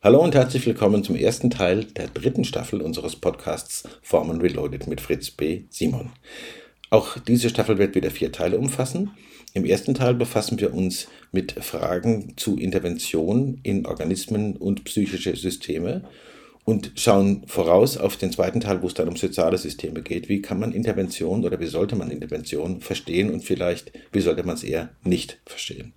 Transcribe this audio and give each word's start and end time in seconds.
Hallo 0.00 0.22
und 0.22 0.36
herzlich 0.36 0.64
willkommen 0.64 1.02
zum 1.02 1.16
ersten 1.16 1.50
Teil 1.50 1.82
der 1.82 2.06
dritten 2.06 2.44
Staffel 2.44 2.82
unseres 2.82 3.16
Podcasts 3.16 3.82
Formen 4.00 4.40
Reloaded 4.40 4.86
mit 4.86 5.00
Fritz 5.00 5.32
B. 5.32 5.64
Simon. 5.70 6.12
Auch 6.88 7.18
diese 7.18 7.48
Staffel 7.48 7.78
wird 7.78 7.96
wieder 7.96 8.12
vier 8.12 8.30
Teile 8.30 8.58
umfassen. 8.58 9.10
Im 9.54 9.64
ersten 9.64 9.94
Teil 9.94 10.14
befassen 10.14 10.60
wir 10.60 10.72
uns 10.72 11.08
mit 11.32 11.50
Fragen 11.50 12.34
zu 12.36 12.56
Intervention 12.56 13.58
in 13.64 13.86
Organismen 13.86 14.54
und 14.54 14.84
psychische 14.84 15.34
Systeme 15.34 16.04
und 16.64 16.92
schauen 16.94 17.42
voraus 17.48 17.96
auf 17.98 18.16
den 18.16 18.30
zweiten 18.30 18.60
Teil, 18.60 18.82
wo 18.82 18.86
es 18.86 18.94
dann 18.94 19.08
um 19.08 19.16
soziale 19.16 19.58
Systeme 19.58 20.02
geht. 20.02 20.28
Wie 20.28 20.40
kann 20.40 20.60
man 20.60 20.70
Intervention 20.70 21.44
oder 21.44 21.58
wie 21.58 21.66
sollte 21.66 21.96
man 21.96 22.12
Intervention 22.12 22.80
verstehen 22.82 23.30
und 23.30 23.42
vielleicht 23.42 23.90
wie 24.12 24.20
sollte 24.20 24.44
man 24.44 24.54
es 24.54 24.62
eher 24.62 24.90
nicht 25.02 25.40
verstehen? 25.44 25.92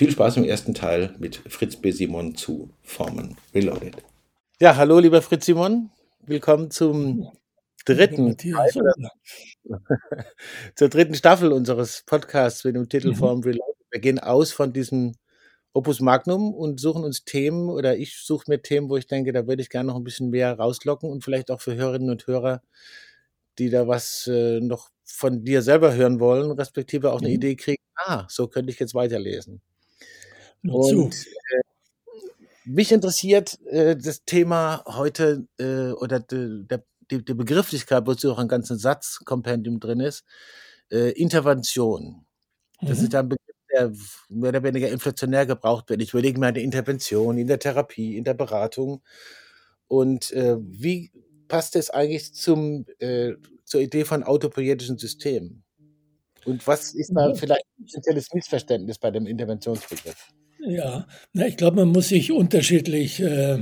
Viel 0.00 0.12
Spaß 0.12 0.38
im 0.38 0.44
ersten 0.44 0.72
Teil 0.72 1.14
mit 1.18 1.42
Fritz 1.46 1.76
B. 1.76 1.90
Simon 1.90 2.34
zu 2.34 2.70
Formen 2.80 3.36
Reloaded. 3.54 3.98
Ja, 4.58 4.76
hallo 4.76 4.98
lieber 4.98 5.20
Fritz 5.20 5.44
Simon. 5.44 5.90
Willkommen 6.24 6.70
zum 6.70 7.30
dritten 7.84 8.34
Teil, 8.38 8.70
zur 10.74 10.88
dritten 10.88 11.14
Staffel 11.14 11.52
unseres 11.52 12.02
Podcasts 12.06 12.64
mit 12.64 12.76
dem 12.76 12.88
Titel 12.88 13.08
mhm. 13.08 13.16
Formen 13.16 13.44
Reloaded. 13.44 13.76
Wir 13.90 14.00
gehen 14.00 14.18
aus 14.18 14.52
von 14.52 14.72
diesem 14.72 15.16
Opus 15.74 16.00
Magnum 16.00 16.54
und 16.54 16.80
suchen 16.80 17.04
uns 17.04 17.26
Themen 17.26 17.68
oder 17.68 17.98
ich 17.98 18.16
suche 18.24 18.44
mir 18.48 18.62
Themen, 18.62 18.88
wo 18.88 18.96
ich 18.96 19.06
denke, 19.06 19.34
da 19.34 19.46
würde 19.46 19.60
ich 19.60 19.68
gerne 19.68 19.88
noch 19.88 19.96
ein 19.96 20.04
bisschen 20.04 20.30
mehr 20.30 20.58
rauslocken 20.58 21.10
und 21.10 21.24
vielleicht 21.24 21.50
auch 21.50 21.60
für 21.60 21.74
Hörerinnen 21.74 22.08
und 22.08 22.26
Hörer, 22.26 22.62
die 23.58 23.68
da 23.68 23.86
was 23.86 24.26
äh, 24.28 24.60
noch 24.60 24.88
von 25.04 25.44
dir 25.44 25.60
selber 25.60 25.92
hören 25.92 26.20
wollen, 26.20 26.52
respektive 26.52 27.12
auch 27.12 27.18
eine 27.18 27.28
mhm. 27.28 27.34
Idee 27.34 27.56
kriegen, 27.56 27.82
ah, 27.96 28.24
so 28.30 28.48
könnte 28.48 28.72
ich 28.72 28.78
jetzt 28.78 28.94
weiterlesen. 28.94 29.60
Und 30.62 31.14
äh, 31.14 31.60
mich 32.64 32.92
interessiert 32.92 33.58
äh, 33.66 33.96
das 33.96 34.24
Thema 34.24 34.84
heute 34.86 35.46
äh, 35.58 35.92
oder 35.92 36.20
de, 36.20 36.64
der, 36.64 36.84
die, 37.10 37.24
die 37.24 37.34
Begrifflichkeit, 37.34 38.06
wozu 38.06 38.32
auch 38.32 38.38
ein 38.38 38.48
ganzer 38.48 38.76
Satzkompendium 38.76 39.80
drin 39.80 40.00
ist, 40.00 40.24
äh, 40.90 41.10
Intervention. 41.12 42.26
Das 42.80 42.98
mhm. 42.98 43.04
ist 43.04 43.14
ein 43.14 43.28
Begriff, 43.28 43.56
der 43.72 43.92
mehr 44.28 44.50
oder 44.50 44.62
weniger 44.62 44.88
inflationär 44.88 45.46
gebraucht 45.46 45.88
wird. 45.88 46.02
Ich 46.02 46.10
überlege 46.10 46.38
mir 46.38 46.48
eine 46.48 46.60
Intervention 46.60 47.38
in 47.38 47.46
der 47.46 47.58
Therapie, 47.58 48.16
in 48.16 48.24
der 48.24 48.34
Beratung. 48.34 49.02
Und 49.88 50.30
äh, 50.32 50.56
wie 50.60 51.10
passt 51.48 51.76
es 51.76 51.90
eigentlich 51.90 52.34
zum, 52.34 52.86
äh, 52.98 53.32
zur 53.64 53.80
Idee 53.80 54.04
von 54.04 54.22
autopoietischen 54.22 54.98
Systemen? 54.98 55.64
Und 56.44 56.66
was 56.66 56.94
ist 56.94 57.12
da 57.14 57.34
vielleicht 57.34 57.64
ein 57.78 57.88
spezielles 57.88 58.32
Missverständnis 58.32 58.98
bei 58.98 59.10
dem 59.10 59.26
Interventionsbegriff? 59.26 60.30
Ja, 60.66 61.06
na, 61.32 61.46
ich 61.46 61.56
glaube, 61.56 61.76
man 61.76 61.88
muss 61.88 62.08
sich 62.08 62.32
unterschiedlich 62.32 63.20
äh, 63.20 63.58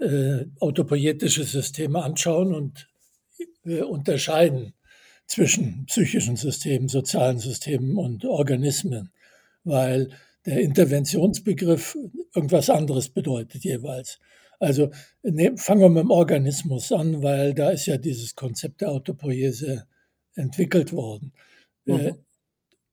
äh, 0.00 0.46
autopoietische 0.60 1.44
Systeme 1.44 2.02
anschauen 2.02 2.54
und 2.54 2.88
äh, 3.64 3.82
unterscheiden 3.82 4.74
zwischen 5.26 5.86
psychischen 5.86 6.36
Systemen, 6.36 6.88
sozialen 6.88 7.38
Systemen 7.38 7.96
und 7.96 8.24
Organismen, 8.24 9.10
weil 9.64 10.10
der 10.46 10.60
Interventionsbegriff 10.60 11.96
irgendwas 12.34 12.70
anderes 12.70 13.08
bedeutet 13.08 13.64
jeweils. 13.64 14.18
Also 14.60 14.90
ne, 15.22 15.56
fangen 15.56 15.80
wir 15.80 15.88
mit 15.88 16.02
dem 16.02 16.10
Organismus 16.10 16.92
an, 16.92 17.22
weil 17.22 17.54
da 17.54 17.70
ist 17.70 17.86
ja 17.86 17.96
dieses 17.96 18.34
Konzept 18.34 18.80
der 18.80 18.90
Autopoiese 18.90 19.86
entwickelt 20.34 20.92
worden. 20.92 21.32
Äh, 21.86 22.12
mhm 22.12 22.27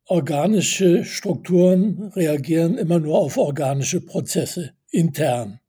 organische 0.05 1.03
Strukturen 1.03 2.11
reagieren 2.15 2.77
immer 2.77 2.99
nur 2.99 3.17
auf 3.17 3.37
organische 3.37 4.01
Prozesse 4.01 4.71
intern. 4.89 5.59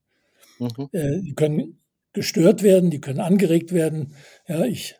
Mhm. 0.58 0.88
Äh, 0.92 1.20
die 1.20 1.34
können 1.34 1.78
gestört 2.12 2.62
werden, 2.62 2.90
die 2.90 3.00
können 3.00 3.20
angeregt 3.20 3.72
werden. 3.72 4.14
Ja, 4.48 4.64
ich 4.64 4.96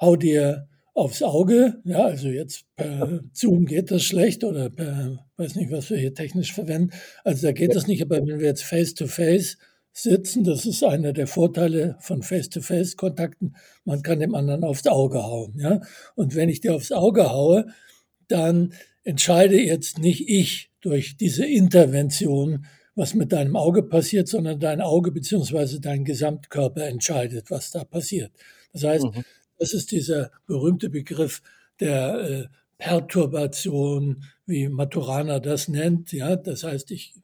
hau 0.00 0.16
dir 0.16 0.68
aufs 0.94 1.22
Auge, 1.22 1.80
ja, 1.84 2.06
also 2.06 2.28
jetzt 2.28 2.64
per 2.74 3.20
Zoom 3.32 3.66
geht 3.66 3.90
das 3.90 4.02
schlecht 4.02 4.44
oder 4.44 4.70
per, 4.70 5.26
weiß 5.36 5.54
nicht, 5.56 5.70
was 5.70 5.90
wir 5.90 5.98
hier 5.98 6.14
technisch 6.14 6.54
verwenden. 6.54 6.90
Also 7.22 7.46
da 7.46 7.52
geht 7.52 7.74
das 7.74 7.86
nicht, 7.86 8.02
aber 8.02 8.16
wenn 8.16 8.40
wir 8.40 8.46
jetzt 8.46 8.62
face-to-face 8.62 9.56
-face 9.56 9.56
sitzen, 9.92 10.44
das 10.44 10.64
ist 10.64 10.82
einer 10.82 11.12
der 11.12 11.26
Vorteile 11.26 11.96
von 12.00 12.22
Face-to-Face-Kontakten, 12.22 13.56
man 13.84 14.02
kann 14.02 14.20
dem 14.20 14.34
anderen 14.34 14.64
aufs 14.64 14.86
Auge 14.86 15.22
hauen, 15.22 15.54
ja. 15.58 15.80
Und 16.14 16.34
wenn 16.34 16.48
ich 16.48 16.60
dir 16.60 16.74
aufs 16.74 16.92
Auge 16.92 17.30
haue, 17.30 17.66
dann 18.28 18.74
entscheide 19.04 19.60
jetzt 19.60 19.98
nicht 19.98 20.28
ich 20.28 20.70
durch 20.80 21.16
diese 21.16 21.46
Intervention, 21.46 22.66
was 22.94 23.14
mit 23.14 23.32
deinem 23.32 23.56
Auge 23.56 23.82
passiert, 23.82 24.26
sondern 24.26 24.58
dein 24.58 24.80
Auge 24.80 25.12
beziehungsweise 25.12 25.80
dein 25.80 26.04
Gesamtkörper 26.04 26.86
entscheidet, 26.86 27.50
was 27.50 27.70
da 27.70 27.84
passiert. 27.84 28.32
Das 28.72 28.84
heißt, 28.84 29.04
mhm. 29.04 29.24
das 29.58 29.74
ist 29.74 29.92
dieser 29.92 30.30
berühmte 30.46 30.88
Begriff 30.88 31.42
der 31.78 32.14
äh, 32.14 32.44
Perturbation, 32.78 34.24
wie 34.46 34.68
Maturana 34.68 35.40
das 35.40 35.68
nennt. 35.68 36.12
Ja, 36.12 36.36
das 36.36 36.64
heißt, 36.64 36.90
ich, 36.90 37.14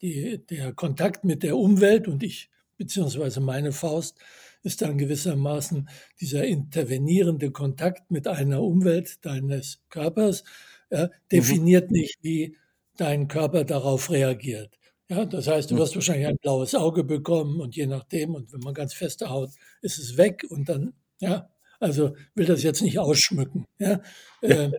die, 0.00 0.38
der 0.46 0.72
Kontakt 0.72 1.24
mit 1.24 1.42
der 1.42 1.56
Umwelt 1.56 2.08
und 2.08 2.22
ich 2.22 2.50
beziehungsweise 2.76 3.40
meine 3.40 3.72
Faust 3.72 4.18
ist 4.66 4.82
dann 4.82 4.98
gewissermaßen 4.98 5.88
dieser 6.20 6.44
intervenierende 6.44 7.52
Kontakt 7.52 8.10
mit 8.10 8.26
einer 8.26 8.62
Umwelt 8.62 9.24
deines 9.24 9.80
Körpers, 9.90 10.42
ja, 10.90 11.08
definiert 11.30 11.90
mhm. 11.90 11.98
nicht, 11.98 12.18
wie 12.22 12.56
dein 12.96 13.28
Körper 13.28 13.62
darauf 13.64 14.10
reagiert. 14.10 14.76
Ja, 15.08 15.24
das 15.24 15.46
heißt, 15.46 15.70
du 15.70 15.76
wirst 15.76 15.94
wahrscheinlich 15.94 16.26
ein 16.26 16.38
blaues 16.38 16.74
Auge 16.74 17.04
bekommen 17.04 17.60
und 17.60 17.76
je 17.76 17.86
nachdem, 17.86 18.34
und 18.34 18.52
wenn 18.52 18.60
man 18.60 18.74
ganz 18.74 18.92
feste 18.92 19.30
haut, 19.30 19.50
ist 19.82 19.98
es 19.98 20.16
weg 20.16 20.44
und 20.50 20.68
dann, 20.68 20.94
ja, 21.20 21.48
also 21.78 22.16
will 22.34 22.46
das 22.46 22.64
jetzt 22.64 22.82
nicht 22.82 22.98
ausschmücken. 22.98 23.66
Ja. 23.78 24.00
Äh, 24.42 24.72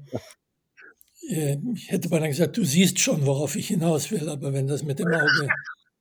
äh, 1.29 1.57
ich 1.73 1.91
hätte 1.91 2.09
beinahe 2.09 2.29
gesagt, 2.29 2.57
du 2.57 2.65
siehst 2.65 2.99
schon, 2.99 3.25
worauf 3.25 3.55
ich 3.55 3.67
hinaus 3.67 4.11
will, 4.11 4.27
aber 4.27 4.51
wenn 4.51 4.67
das 4.67 4.83
mit 4.83 4.99
dem 4.99 5.07
Auge, 5.07 5.47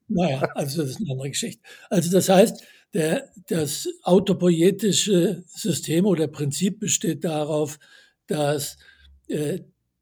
naja, 0.09 0.41
also 0.55 0.83
das 0.83 0.93
ist 0.93 1.01
eine 1.01 1.13
andere 1.13 1.31
Geschichte. 1.31 1.63
Also 1.91 2.11
das 2.11 2.29
heißt, 2.29 2.63
der, 2.95 3.31
das 3.49 3.89
autopoietische 4.03 5.45
System 5.47 6.07
oder 6.07 6.29
Prinzip 6.29 6.81
besteht 6.81 7.25
darauf, 7.25 7.79
dass 8.27 8.79
äh, 9.29 9.61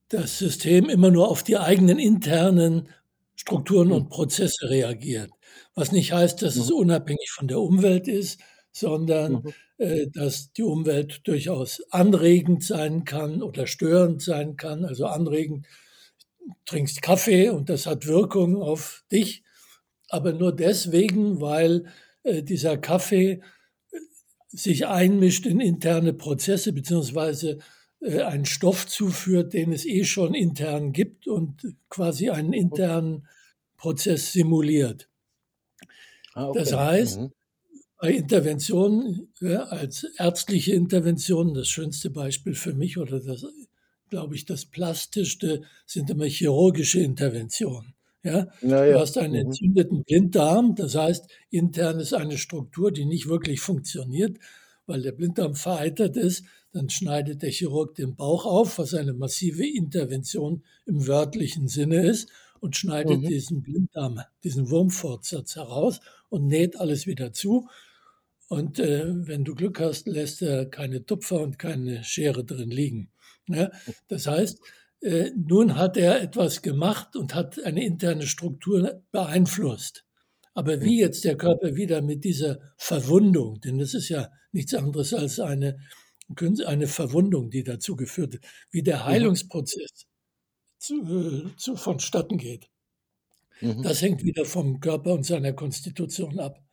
das 0.08 0.38
System 0.38 0.88
immer 0.88 1.10
nur 1.10 1.28
auf 1.28 1.42
die 1.42 1.56
eigenen 1.56 1.98
internen 1.98 2.88
Strukturen 3.36 3.90
und 3.90 4.10
Prozesse 4.10 4.68
reagiert. 4.68 5.30
Was 5.74 5.92
nicht 5.92 6.12
heißt, 6.12 6.42
dass 6.42 6.56
es 6.56 6.70
mhm. 6.70 6.76
unabhängig 6.76 7.30
von 7.30 7.48
der 7.48 7.60
Umwelt 7.60 8.06
ist, 8.06 8.40
sondern 8.70 9.32
mhm. 9.32 9.52
äh, 9.78 10.06
dass 10.12 10.52
die 10.52 10.62
Umwelt 10.62 11.26
durchaus 11.26 11.82
anregend 11.90 12.62
sein 12.62 13.04
kann 13.04 13.42
oder 13.42 13.66
störend 13.66 14.22
sein 14.22 14.56
kann. 14.56 14.84
Also 14.84 15.06
anregend, 15.06 15.66
trinkst 16.66 17.02
Kaffee 17.02 17.48
und 17.48 17.70
das 17.70 17.86
hat 17.86 18.06
Wirkung 18.06 18.62
auf 18.62 19.04
dich, 19.10 19.43
aber 20.14 20.32
nur 20.32 20.54
deswegen, 20.54 21.40
weil 21.40 21.86
äh, 22.22 22.44
dieser 22.44 22.78
Kaffee 22.78 23.40
äh, 23.90 23.98
sich 24.48 24.86
einmischt 24.86 25.44
in 25.44 25.58
interne 25.58 26.12
Prozesse 26.12 26.72
beziehungsweise 26.72 27.58
äh, 28.00 28.20
einen 28.20 28.44
Stoff 28.44 28.86
zuführt, 28.86 29.54
den 29.54 29.72
es 29.72 29.84
eh 29.84 30.04
schon 30.04 30.34
intern 30.34 30.92
gibt 30.92 31.26
und 31.26 31.74
quasi 31.88 32.30
einen 32.30 32.52
internen 32.52 33.26
Prozess 33.76 34.32
simuliert. 34.32 35.10
Ah, 36.34 36.46
okay. 36.46 36.60
Das 36.60 36.72
heißt, 36.72 37.20
mhm. 37.20 37.32
bei 37.98 38.12
Interventionen, 38.12 39.32
ja, 39.40 39.64
als 39.64 40.04
ärztliche 40.16 40.74
Interventionen, 40.74 41.54
das 41.54 41.66
schönste 41.68 42.10
Beispiel 42.10 42.54
für 42.54 42.72
mich 42.72 42.98
oder 42.98 43.18
das, 43.18 43.44
glaube 44.10 44.36
ich, 44.36 44.44
das 44.44 44.64
plastischste 44.64 45.62
sind 45.86 46.08
immer 46.08 46.26
chirurgische 46.26 47.00
Interventionen. 47.00 47.94
Ja? 48.24 48.48
ja, 48.62 48.84
ja. 48.84 48.92
Du 48.94 49.00
hast 49.00 49.18
einen 49.18 49.34
mhm. 49.34 49.46
entzündeten 49.46 50.02
Blinddarm, 50.02 50.74
das 50.74 50.94
heißt, 50.94 51.28
intern 51.50 52.00
ist 52.00 52.14
eine 52.14 52.38
Struktur, 52.38 52.90
die 52.90 53.04
nicht 53.04 53.28
wirklich 53.28 53.60
funktioniert, 53.60 54.38
weil 54.86 55.02
der 55.02 55.12
Blinddarm 55.12 55.54
vereitert 55.54 56.16
ist. 56.16 56.44
Dann 56.72 56.90
schneidet 56.90 57.42
der 57.42 57.50
Chirurg 57.50 57.94
den 57.94 58.16
Bauch 58.16 58.46
auf, 58.46 58.78
was 58.78 58.94
eine 58.94 59.12
massive 59.12 59.64
Intervention 59.64 60.64
im 60.86 61.06
wörtlichen 61.06 61.68
Sinne 61.68 62.04
ist, 62.04 62.28
und 62.60 62.76
schneidet 62.76 63.20
mhm. 63.20 63.28
diesen 63.28 63.62
Blinddarm, 63.62 64.20
diesen 64.42 64.70
Wurmfortsatz 64.70 65.56
heraus 65.56 66.00
und 66.30 66.46
näht 66.46 66.80
alles 66.80 67.06
wieder 67.06 67.34
zu. 67.34 67.68
Und 68.48 68.78
äh, 68.78 69.04
wenn 69.06 69.44
du 69.44 69.54
Glück 69.54 69.80
hast, 69.80 70.06
lässt 70.06 70.40
er 70.40 70.64
keine 70.64 71.04
Tupfer 71.04 71.42
und 71.42 71.58
keine 71.58 72.02
Schere 72.04 72.42
drin 72.42 72.70
liegen. 72.70 73.10
Ja? 73.48 73.70
Das 74.08 74.26
heißt, 74.26 74.60
äh, 75.04 75.32
nun 75.36 75.76
hat 75.76 75.98
er 75.98 76.22
etwas 76.22 76.62
gemacht 76.62 77.14
und 77.14 77.34
hat 77.34 77.62
eine 77.62 77.84
interne 77.84 78.26
Struktur 78.26 79.02
beeinflusst. 79.12 80.06
Aber 80.54 80.80
wie 80.80 80.98
jetzt 80.98 81.24
der 81.24 81.36
Körper 81.36 81.76
wieder 81.76 82.00
mit 82.00 82.24
dieser 82.24 82.58
Verwundung, 82.78 83.60
denn 83.60 83.78
das 83.78 83.92
ist 83.92 84.08
ja 84.08 84.30
nichts 84.52 84.72
anderes 84.72 85.12
als 85.12 85.40
eine, 85.40 85.76
eine 86.64 86.86
Verwundung, 86.86 87.50
die 87.50 87.64
dazu 87.64 87.96
geführt 87.96 88.36
hat, 88.36 88.40
wie 88.70 88.82
der 88.82 89.04
Heilungsprozess 89.04 90.06
zu, 90.78 91.02
äh, 91.02 91.56
zu, 91.56 91.76
vonstatten 91.76 92.38
geht. 92.38 92.70
Mhm. 93.60 93.82
Das 93.82 94.00
hängt 94.00 94.24
wieder 94.24 94.46
vom 94.46 94.80
Körper 94.80 95.12
und 95.12 95.26
seiner 95.26 95.52
Konstitution 95.52 96.40
ab. 96.40 96.64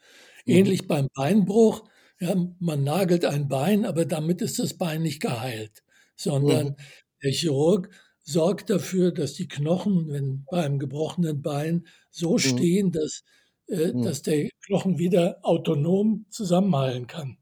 Mhm. 0.45 0.53
Ähnlich 0.53 0.87
beim 0.87 1.09
Beinbruch. 1.13 1.83
Ja, 2.21 2.33
man 2.59 2.85
nagelt 2.85 3.25
ein 3.25 3.49
Bein, 3.49 3.83
aber 3.83 4.05
damit 4.05 4.41
ist 4.41 4.57
das 4.57 4.77
Bein 4.77 5.01
nicht 5.01 5.21
geheilt, 5.21 5.83
sondern 6.15 6.67
mhm. 6.67 6.75
der 7.23 7.31
Chirurg 7.31 7.89
sorgt 8.31 8.69
dafür, 8.69 9.11
dass 9.11 9.33
die 9.33 9.47
Knochen, 9.47 10.09
wenn 10.09 10.45
bei 10.49 10.63
einem 10.63 10.79
gebrochenen 10.79 11.41
Bein 11.41 11.87
so 12.09 12.33
mhm. 12.33 12.39
stehen, 12.39 12.91
dass, 12.91 13.23
äh, 13.67 13.93
mhm. 13.93 14.03
dass 14.03 14.21
der 14.21 14.49
Knochen 14.65 14.97
wieder 14.97 15.39
autonom 15.43 16.25
zusammenheilen 16.29 17.07
kann. 17.07 17.37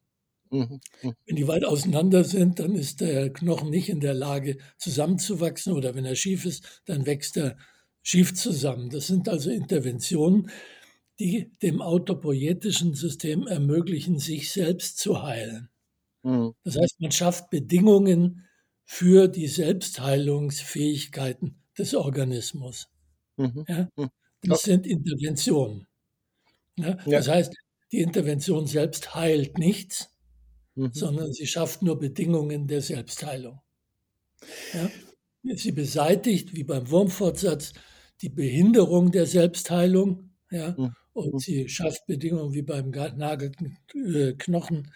Mhm. 0.52 0.80
Mhm. 1.04 1.14
Wenn 1.26 1.36
die 1.36 1.48
weit 1.48 1.66
auseinander 1.66 2.24
sind, 2.24 2.60
dann 2.60 2.76
ist 2.76 3.02
der 3.02 3.32
Knochen 3.32 3.70
nicht 3.70 3.90
in 3.90 4.00
der 4.00 4.14
Lage 4.14 4.58
zusammenzuwachsen 4.78 5.74
oder 5.74 5.96
wenn 5.96 6.06
er 6.06 6.16
schief 6.16 6.46
ist, 6.46 6.82
dann 6.86 7.06
wächst 7.06 7.38
er 7.38 7.56
schief 8.02 8.34
zusammen. 8.34 8.90
Das 8.90 9.08
sind 9.08 9.30
also 9.30 9.50
Interventionen, 9.52 10.50
die 11.20 11.52
dem 11.62 11.82
autopoietischen 11.82 12.94
System 12.94 13.46
ermöglichen, 13.46 14.20
sich 14.20 14.52
selbst 14.52 14.98
zu 14.98 15.22
heilen. 15.22 15.70
Mhm. 16.24 16.54
Das 16.64 16.78
heißt, 16.78 17.00
man 17.00 17.12
schafft 17.12 17.50
Bedingungen 17.50 18.46
für 18.92 19.28
die 19.28 19.48
Selbstheilungsfähigkeiten 19.48 21.62
des 21.78 21.94
Organismus. 21.94 22.90
Mhm. 23.38 23.64
Ja? 23.68 23.88
Mhm. 23.96 24.10
Das 24.42 24.64
sind 24.64 24.88
Interventionen. 24.88 25.86
Ja? 26.76 26.98
Ja. 27.06 27.20
Das 27.20 27.28
heißt, 27.28 27.54
die 27.92 28.00
Intervention 28.00 28.66
selbst 28.66 29.14
heilt 29.14 29.60
nichts, 29.60 30.10
mhm. 30.74 30.92
sondern 30.92 31.32
sie 31.34 31.46
schafft 31.46 31.84
nur 31.84 32.00
Bedingungen 32.00 32.66
der 32.66 32.82
Selbstheilung. 32.82 33.62
Ja? 34.74 34.90
Sie 35.56 35.72
beseitigt, 35.72 36.56
wie 36.56 36.64
beim 36.64 36.90
Wurmfortsatz, 36.90 37.74
die 38.22 38.30
Behinderung 38.30 39.12
der 39.12 39.28
Selbstheilung. 39.28 40.32
Ja? 40.50 40.74
Mhm. 40.76 40.96
Und 41.14 41.36
mhm. 41.36 41.40
sie 41.40 41.70
schafft 41.70 42.08
Bedingungen 42.08 42.56
wie 42.56 42.64
beim 42.64 42.90
nagelten 42.90 43.78
äh, 43.94 44.34
Knochen, 44.34 44.92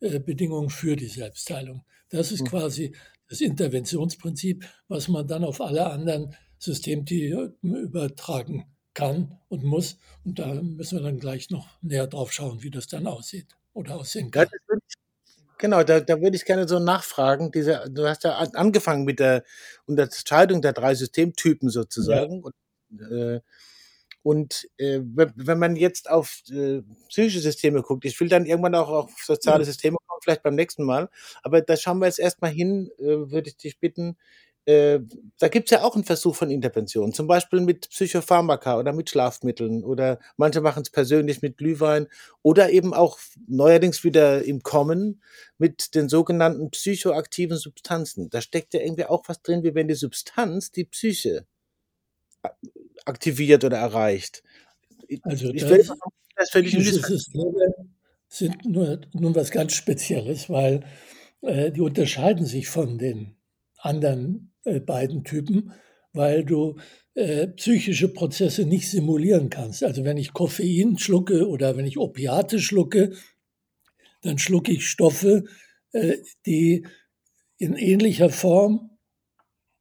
äh, 0.00 0.18
Bedingungen 0.18 0.68
für 0.68 0.96
die 0.96 1.06
Selbstheilung. 1.06 1.84
Das 2.08 2.32
ist 2.32 2.42
mhm. 2.42 2.46
quasi 2.46 2.92
das 3.28 3.40
Interventionsprinzip, 3.40 4.64
was 4.88 5.08
man 5.08 5.26
dann 5.26 5.44
auf 5.44 5.60
alle 5.60 5.86
anderen 5.86 6.34
Systemtypen 6.58 7.74
übertragen 7.74 8.66
kann 8.94 9.38
und 9.48 9.62
muss. 9.62 9.98
Und 10.24 10.38
da 10.38 10.54
müssen 10.54 10.98
wir 10.98 11.02
dann 11.02 11.18
gleich 11.18 11.50
noch 11.50 11.68
näher 11.82 12.06
drauf 12.06 12.32
schauen, 12.32 12.62
wie 12.62 12.70
das 12.70 12.86
dann 12.86 13.06
aussieht 13.06 13.56
oder 13.72 13.96
aussehen 13.96 14.30
kann. 14.30 14.48
Genau, 15.58 15.82
da, 15.82 16.00
da 16.00 16.20
würde 16.20 16.36
ich 16.36 16.44
gerne 16.44 16.68
so 16.68 16.78
nachfragen. 16.78 17.50
Diese, 17.50 17.84
du 17.90 18.06
hast 18.06 18.24
ja 18.24 18.36
angefangen 18.36 19.04
mit 19.04 19.20
der 19.20 19.42
Unterscheidung 19.86 20.60
der 20.60 20.72
drei 20.72 20.94
Systemtypen 20.94 21.70
sozusagen. 21.70 22.42
Ja. 22.42 22.42
Und, 22.42 23.12
äh, 23.12 23.40
und 24.22 24.68
äh, 24.76 25.00
wenn 25.02 25.58
man 25.58 25.76
jetzt 25.76 26.10
auf 26.10 26.42
äh, 26.50 26.82
psychische 27.08 27.40
Systeme 27.40 27.82
guckt, 27.82 28.04
ich 28.04 28.18
will 28.20 28.28
dann 28.28 28.44
irgendwann 28.44 28.74
auch 28.74 28.88
auf 28.88 29.12
soziale 29.24 29.64
Systeme 29.64 29.96
kommen, 29.96 30.05
vielleicht 30.26 30.42
beim 30.42 30.56
nächsten 30.56 30.84
Mal, 30.84 31.08
aber 31.42 31.60
da 31.60 31.76
schauen 31.76 31.98
wir 31.98 32.06
jetzt 32.06 32.18
erstmal 32.18 32.50
hin, 32.50 32.90
äh, 32.98 33.30
würde 33.30 33.48
ich 33.48 33.56
dich 33.56 33.78
bitten, 33.78 34.16
äh, 34.66 34.98
da 35.38 35.46
gibt 35.46 35.68
es 35.68 35.70
ja 35.70 35.84
auch 35.84 35.94
einen 35.94 36.02
Versuch 36.02 36.34
von 36.34 36.50
Intervention, 36.50 37.12
zum 37.12 37.28
Beispiel 37.28 37.60
mit 37.60 37.88
Psychopharmaka 37.88 38.76
oder 38.78 38.92
mit 38.92 39.08
Schlafmitteln 39.08 39.84
oder 39.84 40.18
manche 40.36 40.60
machen 40.60 40.82
es 40.82 40.90
persönlich 40.90 41.40
mit 41.40 41.56
Glühwein 41.56 42.08
oder 42.42 42.70
eben 42.70 42.92
auch 42.92 43.20
neuerdings 43.46 44.02
wieder 44.02 44.42
im 44.42 44.64
Kommen 44.64 45.22
mit 45.56 45.94
den 45.94 46.08
sogenannten 46.08 46.70
psychoaktiven 46.70 47.56
Substanzen. 47.56 48.28
Da 48.28 48.40
steckt 48.40 48.74
ja 48.74 48.80
irgendwie 48.80 49.04
auch 49.04 49.22
was 49.28 49.40
drin, 49.40 49.62
wie 49.62 49.76
wenn 49.76 49.86
die 49.86 49.94
Substanz 49.94 50.72
die 50.72 50.84
Psyche 50.84 51.46
aktiviert 53.04 53.62
oder 53.62 53.76
erreicht. 53.76 54.42
Also 55.22 55.50
ich 55.50 55.62
das, 55.62 55.70
will, 55.70 55.88
das 56.34 56.50
psychische 56.50 56.92
Systeme 56.92 57.74
sind 58.38 58.64
nur, 58.64 59.00
nur 59.12 59.34
was 59.34 59.50
ganz 59.50 59.74
Spezielles, 59.74 60.50
weil 60.50 60.84
äh, 61.42 61.72
die 61.72 61.80
unterscheiden 61.80 62.46
sich 62.46 62.68
von 62.68 62.98
den 62.98 63.36
anderen 63.78 64.52
äh, 64.64 64.80
beiden 64.80 65.24
Typen, 65.24 65.72
weil 66.12 66.44
du 66.44 66.76
äh, 67.14 67.48
psychische 67.48 68.08
Prozesse 68.08 68.64
nicht 68.64 68.90
simulieren 68.90 69.50
kannst. 69.50 69.84
Also 69.84 70.04
wenn 70.04 70.16
ich 70.16 70.32
Koffein 70.32 70.98
schlucke 70.98 71.48
oder 71.48 71.76
wenn 71.76 71.86
ich 71.86 71.98
Opiate 71.98 72.58
schlucke, 72.58 73.12
dann 74.22 74.38
schlucke 74.38 74.72
ich 74.72 74.86
Stoffe, 74.86 75.44
äh, 75.92 76.16
die 76.44 76.86
in 77.58 77.74
ähnlicher 77.74 78.30
Form 78.30 78.90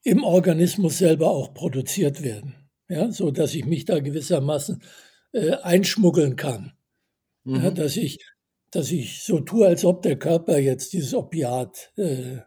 im 0.03 0.23
Organismus 0.23 0.99
selber 0.99 1.31
auch 1.31 1.53
produziert 1.53 2.23
werden, 2.23 2.55
ja, 2.87 3.11
so 3.11 3.31
dass 3.31 3.55
ich 3.55 3.65
mich 3.65 3.85
da 3.85 3.99
gewissermaßen 3.99 4.81
äh, 5.33 5.51
einschmuggeln 5.55 6.35
kann, 6.35 6.73
mhm. 7.43 7.55
ja, 7.55 7.71
dass 7.71 7.97
ich 7.97 8.19
dass 8.75 8.91
ich 8.91 9.23
so 9.23 9.39
tue, 9.39 9.67
als 9.67 9.85
ob 9.85 10.01
der 10.01 10.17
Körper 10.17 10.57
jetzt 10.57 10.93
dieses 10.93 11.13
Opiat 11.13 11.91
äh, 11.97 12.37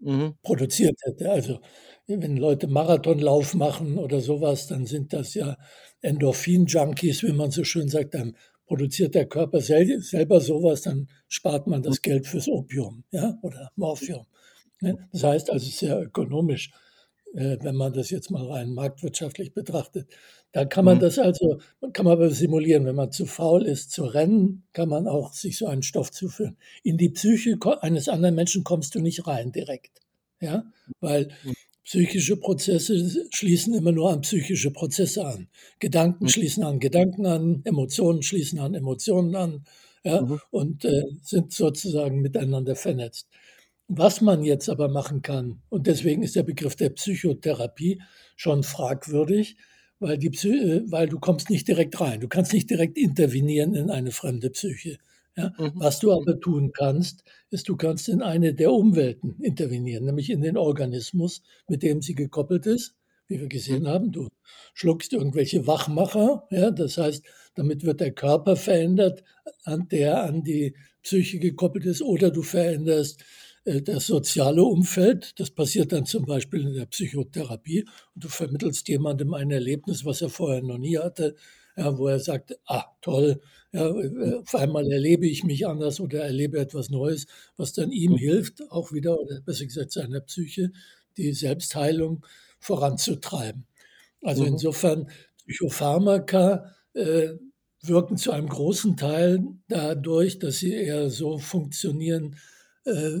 mhm. 0.00 0.34
produziert 0.42 0.98
hätte. 1.04 1.30
Also 1.30 1.60
wenn 2.06 2.36
Leute 2.36 2.66
Marathonlauf 2.68 3.54
machen 3.54 3.98
oder 3.98 4.20
sowas, 4.20 4.66
dann 4.66 4.86
sind 4.86 5.12
das 5.12 5.34
ja 5.34 5.56
Endorphin-Junkies, 6.00 7.22
wie 7.22 7.32
man 7.32 7.50
so 7.50 7.64
schön 7.64 7.88
sagt, 7.88 8.14
dann 8.14 8.36
produziert 8.66 9.14
der 9.14 9.26
Körper 9.26 9.60
sel 9.60 10.00
selber 10.00 10.40
sowas, 10.40 10.82
dann 10.82 11.08
spart 11.28 11.66
man 11.66 11.82
das 11.82 12.00
Geld 12.02 12.26
fürs 12.26 12.48
Opium 12.48 13.04
ja, 13.10 13.38
oder 13.42 13.70
Morphium. 13.76 14.26
Ne? 14.80 15.08
Das 15.12 15.24
heißt 15.24 15.50
also 15.50 15.68
sehr 15.68 16.00
ökonomisch, 16.00 16.70
wenn 17.32 17.76
man 17.76 17.92
das 17.92 18.10
jetzt 18.10 18.30
mal 18.30 18.46
rein 18.46 18.72
marktwirtschaftlich 18.72 19.52
betrachtet. 19.52 20.08
Da 20.52 20.64
kann 20.64 20.84
man 20.84 20.96
mhm. 20.96 21.00
das 21.00 21.18
also, 21.18 21.60
kann 21.92 22.04
man 22.04 22.14
aber 22.14 22.30
simulieren. 22.30 22.86
Wenn 22.86 22.94
man 22.94 23.12
zu 23.12 23.26
faul 23.26 23.64
ist 23.66 23.90
zu 23.90 24.04
rennen, 24.04 24.64
kann 24.72 24.88
man 24.88 25.06
auch 25.06 25.32
sich 25.32 25.58
so 25.58 25.66
einen 25.66 25.82
Stoff 25.82 26.10
zuführen. 26.10 26.56
In 26.82 26.96
die 26.96 27.10
Psyche 27.10 27.58
eines 27.82 28.08
anderen 28.08 28.34
Menschen 28.34 28.64
kommst 28.64 28.94
du 28.94 29.00
nicht 29.00 29.26
rein 29.26 29.52
direkt. 29.52 30.00
Ja, 30.40 30.64
weil 31.00 31.28
mhm. 31.44 31.54
psychische 31.84 32.36
Prozesse 32.36 33.26
schließen 33.30 33.74
immer 33.74 33.92
nur 33.92 34.10
an 34.10 34.22
psychische 34.22 34.70
Prozesse 34.70 35.26
an. 35.26 35.48
Gedanken 35.80 36.24
mhm. 36.24 36.28
schließen 36.28 36.64
an 36.64 36.78
Gedanken 36.78 37.26
an, 37.26 37.60
Emotionen 37.64 38.22
schließen 38.22 38.58
an 38.60 38.74
Emotionen 38.74 39.34
an, 39.34 39.64
ja, 40.04 40.22
mhm. 40.22 40.40
und 40.50 40.84
äh, 40.84 41.04
sind 41.22 41.52
sozusagen 41.52 42.20
miteinander 42.20 42.76
vernetzt. 42.76 43.28
Was 43.88 44.20
man 44.20 44.42
jetzt 44.42 44.68
aber 44.68 44.88
machen 44.88 45.22
kann, 45.22 45.62
und 45.70 45.86
deswegen 45.86 46.22
ist 46.22 46.36
der 46.36 46.42
Begriff 46.42 46.76
der 46.76 46.90
Psychotherapie 46.90 48.02
schon 48.36 48.62
fragwürdig, 48.62 49.56
weil, 49.98 50.18
die 50.18 50.28
äh, 50.48 50.82
weil 50.90 51.08
du 51.08 51.18
kommst 51.18 51.50
nicht 51.50 51.66
direkt 51.66 52.00
rein. 52.00 52.20
Du 52.20 52.28
kannst 52.28 52.52
nicht 52.52 52.68
direkt 52.70 52.98
intervenieren 52.98 53.74
in 53.74 53.90
eine 53.90 54.10
fremde 54.10 54.50
Psyche. 54.50 54.98
Ja? 55.36 55.52
Mhm. 55.58 55.72
Was 55.74 56.00
du 56.00 56.12
aber 56.12 56.38
tun 56.38 56.72
kannst, 56.72 57.24
ist, 57.50 57.68
du 57.68 57.76
kannst 57.76 58.08
in 58.08 58.22
eine 58.22 58.54
der 58.54 58.72
Umwelten 58.72 59.36
intervenieren, 59.40 60.04
nämlich 60.04 60.30
in 60.30 60.42
den 60.42 60.56
Organismus, 60.56 61.42
mit 61.66 61.82
dem 61.82 62.02
sie 62.02 62.14
gekoppelt 62.14 62.66
ist, 62.66 62.94
wie 63.26 63.40
wir 63.40 63.48
gesehen 63.48 63.84
mhm. 63.84 63.88
haben. 63.88 64.12
Du 64.12 64.28
schluckst 64.74 65.12
irgendwelche 65.12 65.66
Wachmacher, 65.66 66.46
ja? 66.50 66.70
das 66.70 66.98
heißt, 66.98 67.24
damit 67.54 67.84
wird 67.84 68.00
der 68.00 68.12
Körper 68.12 68.54
verändert, 68.56 69.24
an 69.64 69.88
der 69.88 70.22
an 70.24 70.44
die 70.44 70.74
Psyche 71.02 71.38
gekoppelt 71.38 71.86
ist, 71.86 72.02
oder 72.02 72.30
du 72.30 72.42
veränderst 72.42 73.24
das 73.82 74.06
soziale 74.06 74.62
Umfeld. 74.62 75.38
Das 75.38 75.50
passiert 75.50 75.92
dann 75.92 76.06
zum 76.06 76.24
Beispiel 76.24 76.62
in 76.62 76.74
der 76.74 76.86
Psychotherapie 76.86 77.84
und 78.14 78.24
du 78.24 78.28
vermittelst 78.28 78.88
jemandem 78.88 79.34
ein 79.34 79.50
Erlebnis, 79.50 80.04
was 80.04 80.22
er 80.22 80.28
vorher 80.30 80.62
noch 80.62 80.78
nie 80.78 80.98
hatte, 80.98 81.36
ja, 81.76 81.96
wo 81.96 82.08
er 82.08 82.18
sagt, 82.18 82.58
ah, 82.66 82.86
toll, 83.00 83.40
ja, 83.72 83.86
äh, 83.88 84.34
auf 84.36 84.54
einmal 84.54 84.90
erlebe 84.90 85.26
ich 85.26 85.44
mich 85.44 85.66
anders 85.66 86.00
oder 86.00 86.24
erlebe 86.24 86.58
etwas 86.58 86.90
Neues, 86.90 87.26
was 87.56 87.72
dann 87.72 87.92
ihm 87.92 88.16
hilft, 88.16 88.62
auch 88.70 88.92
wieder, 88.92 89.20
oder 89.20 89.40
besser 89.40 89.66
gesagt 89.66 89.92
seiner 89.92 90.20
Psyche, 90.20 90.72
die 91.16 91.32
Selbstheilung 91.32 92.24
voranzutreiben. 92.58 93.66
Also 94.22 94.42
mhm. 94.42 94.48
insofern, 94.48 95.10
Psychopharmaka 95.46 96.74
äh, 96.94 97.30
wirken 97.82 98.16
zu 98.16 98.32
einem 98.32 98.48
großen 98.48 98.96
Teil 98.96 99.40
dadurch, 99.68 100.38
dass 100.38 100.58
sie 100.58 100.72
eher 100.74 101.10
so 101.10 101.38
funktionieren, 101.38 102.36
äh, 102.84 103.20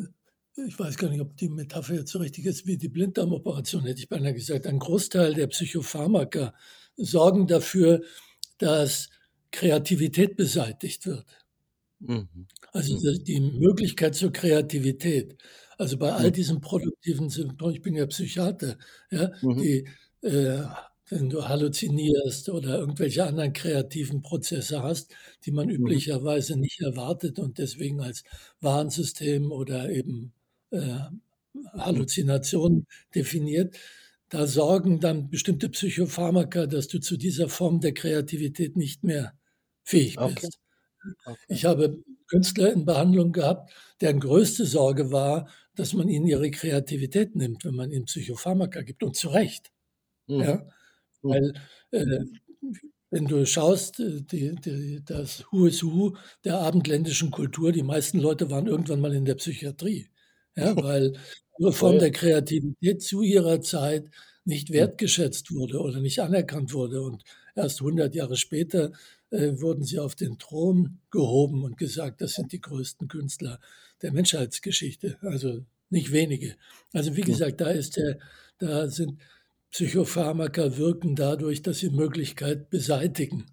ich 0.66 0.78
weiß 0.78 0.96
gar 0.96 1.10
nicht, 1.10 1.20
ob 1.20 1.36
die 1.36 1.48
Metapher 1.48 1.94
jetzt 1.94 2.10
so 2.10 2.18
richtig 2.18 2.46
ist 2.46 2.66
wie 2.66 2.76
die 2.76 2.88
Blinddarmoperation, 2.88 3.84
hätte 3.84 4.00
ich 4.00 4.08
beinahe 4.08 4.34
gesagt. 4.34 4.66
Ein 4.66 4.78
Großteil 4.78 5.34
der 5.34 5.46
Psychopharmaka 5.46 6.54
sorgen 6.96 7.46
dafür, 7.46 8.02
dass 8.58 9.08
Kreativität 9.50 10.36
beseitigt 10.36 11.06
wird. 11.06 11.26
Mhm. 12.00 12.28
Also 12.72 12.94
mhm. 12.94 13.24
die 13.24 13.40
Möglichkeit 13.40 14.14
zur 14.14 14.32
Kreativität. 14.32 15.36
Also 15.78 15.96
bei 15.96 16.12
all 16.12 16.32
diesen 16.32 16.60
produktiven 16.60 17.30
Symptomen, 17.30 17.74
ich 17.74 17.82
bin 17.82 17.94
ja 17.94 18.06
Psychiater, 18.06 18.76
ja, 19.10 19.30
mhm. 19.42 19.58
die, 19.58 19.88
äh, 20.22 20.64
wenn 21.08 21.30
du 21.30 21.48
halluzinierst 21.48 22.48
oder 22.50 22.80
irgendwelche 22.80 23.24
anderen 23.24 23.52
kreativen 23.52 24.22
Prozesse 24.22 24.82
hast, 24.82 25.14
die 25.44 25.52
man 25.52 25.68
mhm. 25.68 25.74
üblicherweise 25.74 26.58
nicht 26.58 26.80
erwartet 26.80 27.38
und 27.38 27.58
deswegen 27.58 28.00
als 28.00 28.24
Warnsystem 28.60 29.52
oder 29.52 29.88
eben 29.90 30.32
äh, 30.70 30.98
Halluzinationen 31.74 32.86
definiert, 33.14 33.76
da 34.28 34.46
sorgen 34.46 35.00
dann 35.00 35.30
bestimmte 35.30 35.68
Psychopharmaka, 35.70 36.66
dass 36.66 36.88
du 36.88 37.00
zu 37.00 37.16
dieser 37.16 37.48
Form 37.48 37.80
der 37.80 37.94
Kreativität 37.94 38.76
nicht 38.76 39.04
mehr 39.04 39.34
fähig 39.84 40.18
Okay. 40.18 40.34
bist. 40.42 40.58
Okay. 41.26 41.38
Ich 41.48 41.64
habe 41.64 42.02
Künstler 42.28 42.72
in 42.72 42.84
Behandlung 42.84 43.32
gehabt, 43.32 43.72
deren 44.00 44.20
größte 44.20 44.66
Sorge 44.66 45.12
war, 45.12 45.48
dass 45.74 45.94
man 45.94 46.08
ihnen 46.08 46.26
ihre 46.26 46.50
Kreativität 46.50 47.36
nimmt, 47.36 47.64
wenn 47.64 47.74
man 47.74 47.90
ihnen 47.90 48.06
Psychopharmaka 48.06 48.82
gibt. 48.82 49.02
Und 49.02 49.16
zu 49.16 49.28
Recht. 49.30 49.70
Mhm. 50.28 50.40
Ja? 50.42 50.54
Mhm. 51.22 51.30
Weil, 51.30 51.54
äh, 51.92 52.20
wenn 53.10 53.26
du 53.26 53.44
schaust, 53.46 54.00
äh, 54.00 54.22
die, 54.22 54.54
die, 54.56 55.02
das 55.04 55.44
Who 55.50 55.66
is 55.66 55.82
Who 55.84 56.16
der 56.44 56.58
abendländischen 56.58 57.30
Kultur, 57.30 57.72
die 57.72 57.82
meisten 57.82 58.18
Leute 58.20 58.50
waren 58.50 58.66
irgendwann 58.66 59.00
mal 59.00 59.14
in 59.14 59.24
der 59.24 59.34
Psychiatrie. 59.36 60.08
Ja? 60.58 60.76
Weil 60.82 61.14
ihre 61.58 61.72
Form 61.72 61.98
der 61.98 62.12
Kreativität 62.12 63.02
zu 63.02 63.22
ihrer 63.22 63.60
Zeit 63.62 64.06
nicht 64.44 64.72
Mhm. 64.72 64.72
wertgeschätzt 64.72 65.52
wurde 65.54 65.80
oder 65.80 66.00
nicht 66.00 66.20
anerkannt 66.20 66.72
wurde. 66.74 67.02
Und 67.02 67.24
erst 67.56 67.80
100 67.82 68.14
Jahre 68.14 68.36
später 68.36 68.92
äh, 69.30 69.52
wurden 69.60 69.84
sie 69.84 69.98
auf 70.00 70.14
den 70.16 70.38
Thron 70.38 71.00
gehoben 71.10 71.64
und 71.64 71.78
gesagt, 71.78 72.20
das 72.22 72.34
sind 72.34 72.52
die 72.52 72.60
größten 72.62 73.08
Künstler 73.08 73.60
der 74.02 74.12
Menschheitsgeschichte. 74.12 75.18
Also 75.22 75.64
nicht 75.90 76.12
wenige. 76.12 76.56
Also 76.94 77.16
wie 77.16 77.24
Mhm. 77.24 77.24
gesagt, 77.24 77.60
da 77.60 77.70
ist 77.70 77.96
der, 77.98 78.18
da 78.58 78.88
sind 78.88 79.20
Psychopharmaka 79.70 80.76
wirken 80.78 81.14
dadurch, 81.16 81.62
dass 81.62 81.78
sie 81.80 81.90
Möglichkeit 81.90 82.70
beseitigen. 82.70 83.46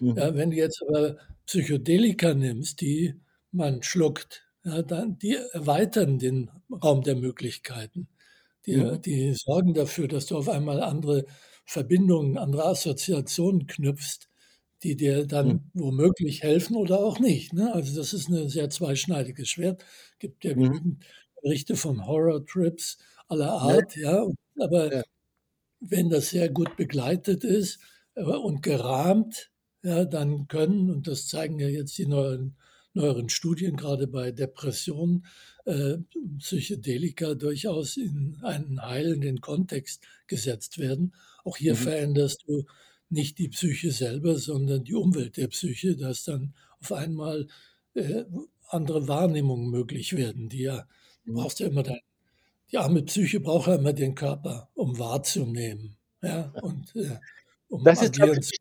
Mhm. 0.00 0.16
Ja, 0.16 0.34
wenn 0.36 0.50
du 0.50 0.56
jetzt 0.56 0.82
aber 0.88 1.18
Psychedelika 1.46 2.34
nimmst, 2.34 2.80
die 2.82 3.14
man 3.52 3.82
schluckt, 3.82 4.47
ja, 4.64 4.82
dann, 4.82 5.18
die 5.18 5.34
erweitern 5.52 6.18
den 6.18 6.50
Raum 6.70 7.02
der 7.02 7.16
Möglichkeiten. 7.16 8.08
Die, 8.66 8.84
Mhm. 8.84 8.98
die 9.04 9.34
sorgen 9.34 9.74
dafür, 9.74 10.08
dass 10.08 10.26
du 10.26 10.36
auf 10.38 10.48
einmal 10.48 10.82
andere 10.82 11.24
Verbindungen, 11.66 12.38
andere 12.38 12.66
Assoziationen 12.66 13.66
knüpfst, 13.66 14.28
die 14.82 14.96
dir 14.96 15.26
dann 15.26 15.50
Mhm. 15.50 15.70
womöglich 15.74 16.42
helfen 16.42 16.76
oder 16.76 17.00
auch 17.00 17.18
nicht. 17.20 17.52
Ne? 17.54 17.72
Also 17.74 17.96
das 17.96 18.12
ist 18.14 18.28
ein 18.28 18.48
sehr 18.48 18.70
zweischneidiges 18.70 19.48
Schwert. 19.48 19.84
Es 20.14 20.18
gibt 20.18 20.44
ja 20.44 20.54
Mhm. 20.54 20.78
genügend 20.78 21.04
Berichte 21.42 21.76
von 21.76 22.06
Horror-Trips 22.06 22.98
aller 23.28 23.52
Ja, 23.60 23.74
Art, 23.74 23.96
ja. 23.96 24.26
Aber 24.60 24.92
ja. 24.92 25.02
wenn 25.80 26.10
das 26.10 26.30
sehr 26.30 26.48
gut 26.48 26.76
begleitet 26.76 27.44
ist 27.44 27.80
äh, 28.14 28.22
und 28.22 28.62
gerahmt, 28.62 29.50
ja, 29.82 30.04
dann 30.04 30.48
können, 30.48 30.90
und 30.90 31.06
das 31.08 31.28
zeigen 31.28 31.58
ja 31.60 31.68
jetzt 31.68 31.96
die 31.98 32.06
neuen, 32.06 32.56
neueren 32.98 33.28
Studien, 33.28 33.76
gerade 33.76 34.06
bei 34.06 34.32
Depressionen, 34.32 35.26
äh, 35.66 35.98
Psychedelika 36.38 37.34
durchaus 37.34 37.96
in 37.96 38.38
einen 38.42 38.80
heilenden 38.82 39.40
Kontext 39.40 40.02
gesetzt 40.26 40.78
werden. 40.78 41.14
Auch 41.44 41.56
hier 41.56 41.74
Mhm. 41.74 41.76
veränderst 41.76 42.44
du 42.46 42.64
nicht 43.10 43.38
die 43.38 43.48
Psyche 43.48 43.90
selber, 43.92 44.36
sondern 44.38 44.84
die 44.84 44.94
Umwelt 44.94 45.36
der 45.36 45.48
Psyche, 45.48 45.96
dass 45.96 46.24
dann 46.24 46.54
auf 46.80 46.92
einmal 46.92 47.48
äh, 47.94 48.24
andere 48.68 49.08
Wahrnehmungen 49.08 49.70
möglich 49.70 50.16
werden, 50.16 50.48
die 50.48 50.60
ja, 50.62 50.86
du 51.26 51.32
Mhm. 51.32 51.42
brauchst 51.42 51.60
ja 51.60 51.66
immer 51.68 51.82
dein, 51.82 52.00
die 52.72 52.78
arme 52.78 53.02
Psyche 53.02 53.40
braucht 53.40 53.68
ja 53.68 53.76
immer 53.76 53.92
den 53.92 54.14
Körper, 54.14 54.68
um 54.74 54.98
wahrzunehmen, 54.98 55.96
ja, 56.22 56.54
und 56.60 56.94
äh, 56.96 57.18
um 57.68 57.86
Das 57.86 58.02
ist, 58.02 58.12
agieren 58.12 58.42
zu. 58.42 58.52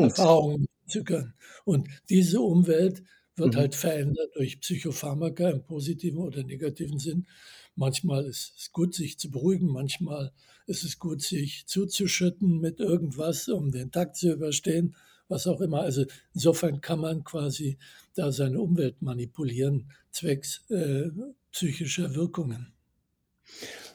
Erfahrungen 0.00 0.66
zu 0.86 1.04
können. 1.04 1.34
Und 1.64 1.88
diese 2.10 2.40
Umwelt 2.40 3.02
wird 3.36 3.54
Mhm. 3.54 3.58
halt 3.58 3.74
verändert 3.74 4.30
durch 4.34 4.60
Psychopharmaka 4.60 5.50
im 5.50 5.64
positiven 5.64 6.18
oder 6.18 6.42
negativen 6.44 6.98
Sinn. 6.98 7.26
Manchmal 7.74 8.26
ist 8.26 8.54
es 8.58 8.72
gut, 8.72 8.94
sich 8.94 9.18
zu 9.18 9.30
beruhigen, 9.30 9.68
manchmal 9.68 10.32
ist 10.66 10.84
es 10.84 10.98
gut, 10.98 11.22
sich 11.22 11.66
zuzuschütten 11.66 12.60
mit 12.60 12.80
irgendwas, 12.80 13.48
um 13.48 13.70
den 13.72 13.90
Tag 13.90 14.14
zu 14.16 14.32
überstehen, 14.32 14.94
was 15.28 15.46
auch 15.46 15.60
immer. 15.60 15.80
Also 15.80 16.04
insofern 16.34 16.80
kann 16.80 17.00
man 17.00 17.24
quasi 17.24 17.78
da 18.14 18.30
seine 18.32 18.60
Umwelt 18.60 19.00
manipulieren, 19.02 19.90
zwecks 20.10 20.62
äh, 20.70 21.10
psychischer 21.50 22.14
Wirkungen. 22.14 22.72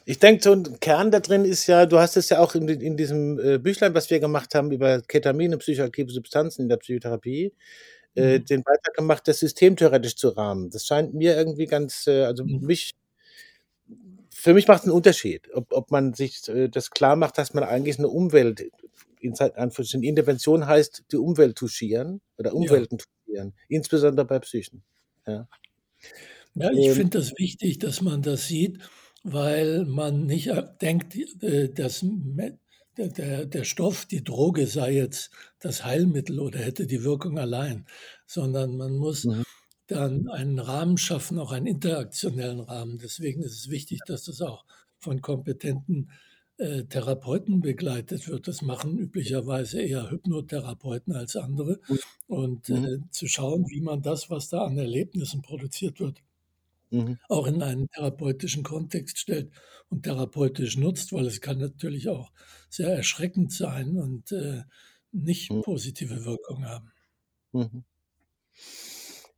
Ich 0.04 0.18
denke, 0.18 0.42
so 0.42 0.52
ein 0.52 0.80
Kern 0.80 1.10
da 1.10 1.20
drin 1.20 1.44
ist 1.44 1.66
ja, 1.66 1.86
du 1.86 1.98
hast 1.98 2.16
es 2.16 2.28
ja 2.30 2.38
auch 2.40 2.54
in, 2.54 2.68
in 2.68 2.96
diesem 2.96 3.38
äh, 3.38 3.58
Büchlein, 3.58 3.94
was 3.94 4.10
wir 4.10 4.20
gemacht 4.20 4.54
haben 4.54 4.72
über 4.72 5.02
Ketamin 5.02 5.52
und 5.52 5.60
psychoaktive 5.60 6.10
Substanzen 6.10 6.62
in 6.62 6.68
der 6.68 6.78
Psychotherapie, 6.78 7.52
äh, 8.14 8.40
Mhm. 8.40 8.48
den 8.50 8.62
Beitrag 8.62 8.94
gemacht, 8.94 9.28
das 9.28 9.40
systemtheoretisch 9.40 10.16
zu 10.16 10.30
rahmen. 10.30 10.70
Das 10.70 10.86
scheint 10.86 11.14
mir 11.14 11.36
irgendwie 11.36 11.66
ganz, 11.66 12.06
äh, 12.06 12.24
also 12.24 12.44
Mhm. 12.44 12.60
mich, 12.60 12.92
für 14.32 14.54
mich 14.54 14.68
macht 14.68 14.80
es 14.80 14.84
einen 14.84 14.94
Unterschied, 14.96 15.48
ob, 15.54 15.72
ob 15.72 15.90
man 15.90 16.14
sich 16.14 16.46
äh, 16.48 16.68
das 16.68 16.90
klar 16.90 17.16
macht, 17.16 17.38
dass 17.38 17.54
man 17.54 17.64
eigentlich 17.64 17.98
eine 17.98 18.08
Umwelt, 18.08 18.70
in 19.20 19.34
Anführungsstrichen 19.38 20.02
Intervention 20.04 20.66
heißt, 20.66 21.04
die 21.12 21.16
Umwelt 21.16 21.56
touchieren 21.56 22.20
oder 22.38 22.54
Ja. 22.56 22.68
Umwelten 22.68 22.98
touchieren, 22.98 23.54
insbesondere 23.68 24.26
bei 24.26 24.38
Psychen. 24.40 24.82
Ja. 25.26 25.48
Ja, 26.54 26.70
ich 26.72 26.90
Ähm, 26.90 26.90
finde 26.90 27.18
das 27.18 27.32
wichtig, 27.38 27.78
dass 27.78 28.00
man 28.00 28.22
das 28.22 28.46
sieht, 28.48 28.78
weil 29.22 29.84
man 29.84 30.26
nicht 30.26 30.48
äh, 30.48 30.62
denkt, 30.80 31.14
äh, 31.42 31.68
dass 31.72 32.04
der, 33.06 33.46
der, 33.46 33.64
Stoff, 33.64 34.06
die 34.06 34.24
Droge 34.24 34.66
sei 34.66 34.94
jetzt 34.94 35.30
das 35.60 35.84
Heilmittel 35.84 36.40
oder 36.40 36.58
hätte 36.58 36.86
die 36.86 37.04
Wirkung 37.04 37.38
allein, 37.38 37.86
sondern 38.26 38.76
man 38.76 38.96
muss 38.96 39.24
mhm. 39.24 39.44
dann 39.86 40.28
einen 40.28 40.58
Rahmen 40.58 40.98
schaffen, 40.98 41.38
auch 41.38 41.52
einen 41.52 41.66
interaktionellen 41.66 42.60
Rahmen. 42.60 42.98
Deswegen 42.98 43.42
ist 43.42 43.54
es 43.54 43.70
wichtig, 43.70 44.00
dass 44.06 44.24
das 44.24 44.40
auch 44.42 44.64
von 44.98 45.20
kompetenten 45.20 46.10
äh, 46.56 46.84
Therapeuten 46.84 47.60
begleitet 47.60 48.26
wird. 48.26 48.48
Das 48.48 48.62
machen 48.62 48.98
üblicherweise 48.98 49.80
eher 49.80 50.10
Hypnotherapeuten 50.10 51.14
als 51.14 51.36
andere. 51.36 51.78
Und 52.26 52.68
Mhm. 52.68 52.84
äh, 52.84 52.98
zu 53.10 53.28
schauen, 53.28 53.64
wie 53.68 53.80
man 53.80 54.02
das, 54.02 54.28
was 54.28 54.48
da 54.48 54.64
an 54.64 54.76
Erlebnissen 54.76 55.40
produziert 55.42 56.00
wird, 56.00 56.20
Mhm. 56.90 57.18
auch 57.28 57.46
in 57.46 57.62
einen 57.62 57.88
therapeutischen 57.90 58.62
Kontext 58.64 59.18
stellt 59.18 59.52
und 59.90 60.04
therapeutisch 60.04 60.76
nutzt, 60.76 61.12
weil 61.12 61.26
es 61.26 61.40
kann 61.40 61.58
natürlich 61.58 62.08
auch 62.08 62.32
sehr 62.70 62.88
erschreckend 62.94 63.52
sein 63.52 63.96
und 63.98 64.32
äh, 64.32 64.62
nicht 65.12 65.50
Mhm. 65.50 65.62
positive 65.62 66.24
Wirkung 66.24 66.64
haben. 66.66 66.92
Mhm. 67.52 67.84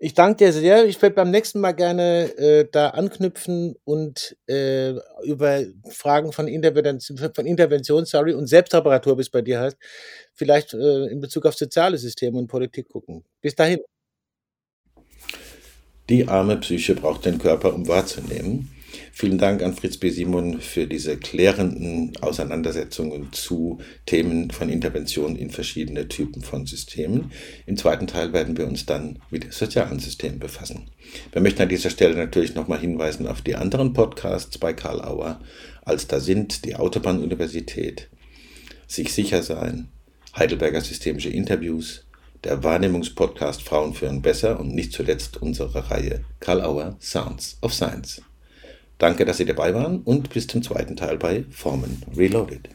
Ich 0.02 0.14
danke 0.14 0.38
dir 0.46 0.52
sehr. 0.52 0.86
Ich 0.86 1.00
werde 1.02 1.14
beim 1.14 1.30
nächsten 1.30 1.60
Mal 1.60 1.72
gerne 1.72 2.32
äh, 2.38 2.66
da 2.70 2.90
anknüpfen 2.90 3.76
und 3.84 4.34
äh, 4.48 4.94
über 5.24 5.62
Fragen 5.90 6.32
von 6.32 6.48
Intervention, 6.48 7.18
von 7.18 7.46
Intervention 7.46 8.06
sorry, 8.06 8.32
und 8.32 8.46
Selbstreparatur, 8.46 9.18
wie 9.18 9.22
es 9.22 9.30
bei 9.30 9.42
dir 9.42 9.60
heißt, 9.60 9.76
vielleicht 10.34 10.72
äh, 10.74 11.06
in 11.08 11.20
Bezug 11.20 11.44
auf 11.46 11.54
soziale 11.54 11.98
Systeme 11.98 12.38
und 12.38 12.46
Politik 12.48 12.88
gucken. 12.88 13.24
Bis 13.42 13.54
dahin. 13.54 13.80
Die 16.10 16.26
arme 16.26 16.56
Psyche 16.56 16.96
braucht 16.96 17.24
den 17.24 17.38
Körper, 17.38 17.72
um 17.72 17.86
wahrzunehmen. 17.86 18.68
Vielen 19.12 19.38
Dank 19.38 19.62
an 19.62 19.74
Fritz 19.74 19.96
B. 19.96 20.10
Simon 20.10 20.60
für 20.60 20.88
diese 20.88 21.16
klärenden 21.16 22.16
Auseinandersetzungen 22.20 23.28
zu 23.30 23.78
Themen 24.06 24.50
von 24.50 24.68
Intervention 24.68 25.36
in 25.36 25.50
verschiedene 25.50 26.08
Typen 26.08 26.42
von 26.42 26.66
Systemen. 26.66 27.30
Im 27.64 27.76
zweiten 27.76 28.08
Teil 28.08 28.32
werden 28.32 28.56
wir 28.56 28.66
uns 28.66 28.86
dann 28.86 29.20
mit 29.30 29.52
sozialen 29.52 30.00
Systemen 30.00 30.40
befassen. 30.40 30.90
Wir 31.30 31.42
möchten 31.42 31.62
an 31.62 31.68
dieser 31.68 31.90
Stelle 31.90 32.16
natürlich 32.16 32.56
nochmal 32.56 32.80
hinweisen 32.80 33.28
auf 33.28 33.40
die 33.42 33.54
anderen 33.54 33.92
Podcasts 33.92 34.58
bei 34.58 34.72
Karl 34.72 35.00
Auer, 35.02 35.40
als 35.82 36.08
da 36.08 36.18
sind 36.18 36.64
die 36.64 36.74
Autobahn-Universität, 36.74 38.08
sich 38.88 39.12
sicher 39.14 39.44
sein, 39.44 39.86
Heidelberger 40.36 40.80
Systemische 40.80 41.30
Interviews, 41.30 42.04
der 42.44 42.64
Wahrnehmungspodcast 42.64 43.62
Frauen 43.62 43.94
führen 43.94 44.22
besser 44.22 44.58
und 44.58 44.74
nicht 44.74 44.92
zuletzt 44.92 45.40
unsere 45.42 45.90
Reihe 45.90 46.24
Karl 46.40 46.62
Auer 46.62 46.96
Sounds 47.00 47.58
of 47.60 47.74
Science. 47.74 48.22
Danke, 48.98 49.24
dass 49.24 49.38
Sie 49.38 49.46
dabei 49.46 49.74
waren 49.74 50.00
und 50.02 50.30
bis 50.30 50.46
zum 50.46 50.62
zweiten 50.62 50.96
Teil 50.96 51.16
bei 51.18 51.44
Formen 51.50 52.02
Reloaded. 52.16 52.68